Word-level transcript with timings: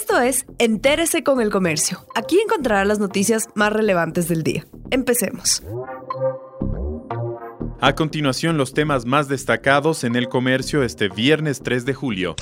Esto 0.00 0.20
es 0.20 0.46
Entérese 0.60 1.24
con 1.24 1.40
el 1.40 1.50
Comercio. 1.50 2.06
Aquí 2.14 2.38
encontrará 2.38 2.84
las 2.84 3.00
noticias 3.00 3.48
más 3.56 3.72
relevantes 3.72 4.28
del 4.28 4.44
día. 4.44 4.64
Empecemos. 4.92 5.60
A 7.80 7.94
continuación, 7.96 8.56
los 8.56 8.74
temas 8.74 9.06
más 9.06 9.26
destacados 9.26 10.04
en 10.04 10.14
el 10.14 10.28
comercio 10.28 10.84
este 10.84 11.08
viernes 11.08 11.62
3 11.64 11.84
de 11.84 11.94
julio. 11.94 12.36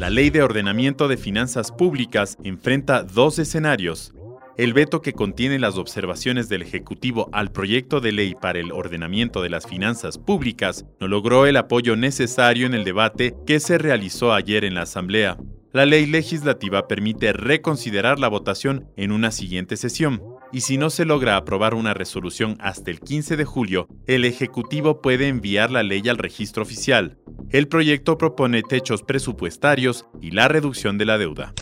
La 0.00 0.10
Ley 0.10 0.30
de 0.30 0.42
Ordenamiento 0.42 1.06
de 1.06 1.16
Finanzas 1.16 1.70
Públicas 1.70 2.36
enfrenta 2.42 3.04
dos 3.04 3.38
escenarios. 3.38 4.12
El 4.56 4.72
veto 4.72 5.02
que 5.02 5.12
contiene 5.12 5.60
las 5.60 5.76
observaciones 5.76 6.48
del 6.48 6.62
Ejecutivo 6.62 7.28
al 7.30 7.52
proyecto 7.52 8.00
de 8.00 8.10
ley 8.10 8.34
para 8.34 8.58
el 8.58 8.72
ordenamiento 8.72 9.42
de 9.42 9.50
las 9.50 9.64
finanzas 9.64 10.18
públicas 10.18 10.86
no 10.98 11.06
logró 11.06 11.46
el 11.46 11.56
apoyo 11.56 11.94
necesario 11.94 12.66
en 12.66 12.74
el 12.74 12.82
debate 12.82 13.36
que 13.46 13.60
se 13.60 13.78
realizó 13.78 14.32
ayer 14.32 14.64
en 14.64 14.74
la 14.74 14.82
Asamblea. 14.82 15.36
La 15.76 15.84
ley 15.84 16.06
legislativa 16.06 16.88
permite 16.88 17.34
reconsiderar 17.34 18.18
la 18.18 18.28
votación 18.28 18.88
en 18.96 19.12
una 19.12 19.30
siguiente 19.30 19.76
sesión, 19.76 20.22
y 20.50 20.62
si 20.62 20.78
no 20.78 20.88
se 20.88 21.04
logra 21.04 21.36
aprobar 21.36 21.74
una 21.74 21.92
resolución 21.92 22.56
hasta 22.60 22.90
el 22.90 22.98
15 23.00 23.36
de 23.36 23.44
julio, 23.44 23.86
el 24.06 24.24
Ejecutivo 24.24 25.02
puede 25.02 25.28
enviar 25.28 25.70
la 25.70 25.82
ley 25.82 26.00
al 26.08 26.16
registro 26.16 26.62
oficial. 26.62 27.18
El 27.50 27.68
proyecto 27.68 28.16
propone 28.16 28.62
techos 28.62 29.02
presupuestarios 29.02 30.06
y 30.22 30.30
la 30.30 30.48
reducción 30.48 30.96
de 30.96 31.04
la 31.04 31.18
deuda. 31.18 31.52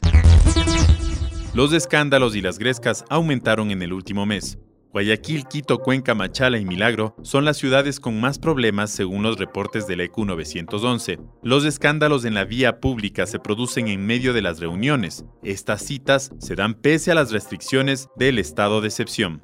Los 1.52 1.72
escándalos 1.72 2.36
y 2.36 2.41
las 2.41 2.60
grescas 2.60 3.05
aumentaron 3.10 3.72
en 3.72 3.83
el 3.83 3.92
último 3.92 4.27
mes. 4.27 4.58
Guayaquil, 4.94 5.48
Quito, 5.48 5.80
Cuenca, 5.80 6.14
Machala 6.14 6.56
y 6.56 6.64
Milagro 6.64 7.16
son 7.22 7.44
las 7.44 7.56
ciudades 7.56 7.98
con 7.98 8.20
más 8.20 8.38
problemas 8.38 8.92
según 8.92 9.24
los 9.24 9.40
reportes 9.40 9.88
del 9.88 10.00
EQ 10.02 10.18
911. 10.18 11.18
Los 11.42 11.64
escándalos 11.64 12.24
en 12.24 12.34
la 12.34 12.44
vía 12.44 12.78
pública 12.78 13.26
se 13.26 13.40
producen 13.40 13.88
en 13.88 14.06
medio 14.06 14.32
de 14.32 14.42
las 14.42 14.60
reuniones. 14.60 15.24
Estas 15.42 15.82
citas 15.82 16.30
se 16.38 16.54
dan 16.54 16.74
pese 16.74 17.10
a 17.10 17.16
las 17.16 17.32
restricciones 17.32 18.08
del 18.14 18.38
estado 18.38 18.80
de 18.80 18.86
excepción. 18.86 19.42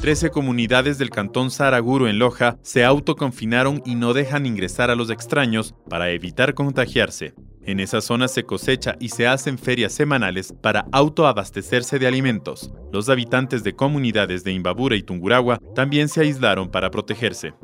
Trece 0.00 0.30
comunidades 0.30 0.98
del 0.98 1.10
cantón 1.10 1.52
Saraguro 1.52 2.08
en 2.08 2.18
Loja 2.18 2.58
se 2.62 2.84
autoconfinaron 2.84 3.84
y 3.86 3.94
no 3.94 4.14
dejan 4.14 4.46
ingresar 4.46 4.90
a 4.90 4.96
los 4.96 5.10
extraños 5.10 5.76
para 5.88 6.10
evitar 6.10 6.54
contagiarse. 6.54 7.34
En 7.64 7.78
esa 7.78 8.00
zona 8.00 8.26
se 8.26 8.42
cosecha 8.42 8.96
y 8.98 9.10
se 9.10 9.26
hacen 9.26 9.56
ferias 9.56 9.92
semanales 9.92 10.52
para 10.60 10.86
autoabastecerse 10.90 11.98
de 11.98 12.06
alimentos. 12.06 12.72
Los 12.92 13.08
habitantes 13.08 13.62
de 13.62 13.74
comunidades 13.74 14.42
de 14.42 14.52
Imbabura 14.52 14.96
y 14.96 15.02
Tunguragua 15.02 15.58
también 15.74 16.08
se 16.08 16.22
aislaron 16.22 16.70
para 16.70 16.90
protegerse. 16.90 17.54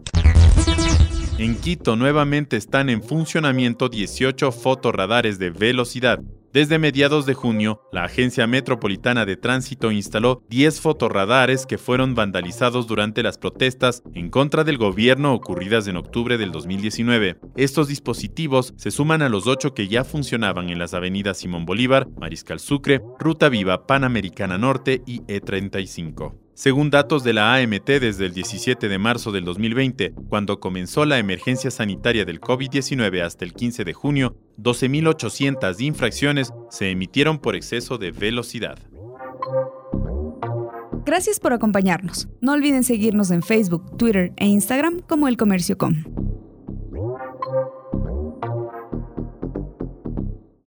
En 1.38 1.56
Quito 1.56 1.96
nuevamente 1.96 2.56
están 2.56 2.90
en 2.90 3.02
funcionamiento 3.02 3.88
18 3.88 4.50
fotorradares 4.52 5.38
de 5.38 5.50
velocidad 5.50 6.20
desde 6.58 6.80
mediados 6.80 7.24
de 7.24 7.34
junio, 7.34 7.82
la 7.92 8.02
Agencia 8.02 8.48
Metropolitana 8.48 9.24
de 9.24 9.36
Tránsito 9.36 9.92
instaló 9.92 10.42
10 10.48 10.80
fotorradares 10.80 11.66
que 11.66 11.78
fueron 11.78 12.16
vandalizados 12.16 12.88
durante 12.88 13.22
las 13.22 13.38
protestas 13.38 14.02
en 14.12 14.28
contra 14.28 14.64
del 14.64 14.76
gobierno 14.76 15.34
ocurridas 15.34 15.86
en 15.86 15.96
octubre 15.96 16.36
del 16.36 16.50
2019. 16.50 17.38
Estos 17.54 17.86
dispositivos 17.86 18.74
se 18.76 18.90
suman 18.90 19.22
a 19.22 19.28
los 19.28 19.46
8 19.46 19.72
que 19.72 19.86
ya 19.86 20.02
funcionaban 20.02 20.68
en 20.68 20.80
las 20.80 20.94
avenidas 20.94 21.38
Simón 21.38 21.64
Bolívar, 21.64 22.08
Mariscal 22.18 22.58
Sucre, 22.58 23.02
Ruta 23.20 23.48
Viva, 23.48 23.86
Panamericana 23.86 24.58
Norte 24.58 25.00
y 25.06 25.20
E35. 25.26 26.47
Según 26.58 26.90
datos 26.90 27.22
de 27.22 27.34
la 27.34 27.54
AMT 27.54 27.86
desde 27.86 28.26
el 28.26 28.34
17 28.34 28.88
de 28.88 28.98
marzo 28.98 29.30
del 29.30 29.44
2020, 29.44 30.12
cuando 30.28 30.58
comenzó 30.58 31.04
la 31.04 31.20
emergencia 31.20 31.70
sanitaria 31.70 32.24
del 32.24 32.40
COVID-19 32.40 33.22
hasta 33.22 33.44
el 33.44 33.52
15 33.52 33.84
de 33.84 33.92
junio, 33.92 34.36
12.800 34.60 35.80
infracciones 35.82 36.52
se 36.68 36.90
emitieron 36.90 37.38
por 37.38 37.54
exceso 37.54 37.96
de 37.96 38.10
velocidad. 38.10 38.76
Gracias 41.06 41.38
por 41.38 41.52
acompañarnos. 41.52 42.26
No 42.40 42.54
olviden 42.54 42.82
seguirnos 42.82 43.30
en 43.30 43.44
Facebook, 43.44 43.96
Twitter 43.96 44.32
e 44.36 44.46
Instagram 44.46 44.98
como 45.02 45.28
El 45.28 45.36
Comercio 45.36 45.78
Com. 45.78 46.27